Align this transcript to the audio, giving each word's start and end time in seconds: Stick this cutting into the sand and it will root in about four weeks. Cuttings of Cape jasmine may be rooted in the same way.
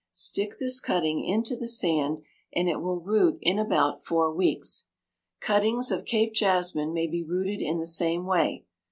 Stick 0.13 0.53
this 0.57 0.79
cutting 0.79 1.23
into 1.23 1.55
the 1.55 1.67
sand 1.67 2.23
and 2.55 2.67
it 2.67 2.81
will 2.81 2.99
root 2.99 3.37
in 3.39 3.59
about 3.59 4.03
four 4.03 4.33
weeks. 4.33 4.87
Cuttings 5.39 5.91
of 5.91 6.05
Cape 6.05 6.33
jasmine 6.33 6.91
may 6.91 7.05
be 7.05 7.21
rooted 7.23 7.61
in 7.61 7.77
the 7.77 7.85
same 7.85 8.25
way. 8.25 8.65